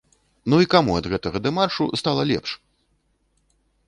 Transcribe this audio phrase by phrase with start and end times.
[0.51, 2.57] Ну і каму ад гэтага дэмаршу стала лепш?